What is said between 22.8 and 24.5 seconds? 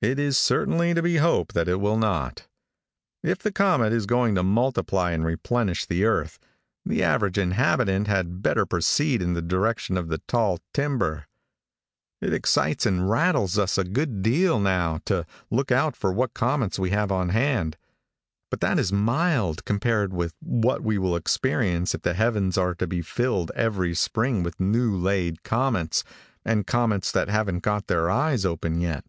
be filled every spring